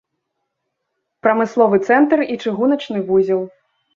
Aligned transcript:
Прамысловы 1.27 1.77
цэнтр 1.91 2.25
і 2.37 2.39
чыгуначны 2.47 3.03
вузел. 3.11 3.41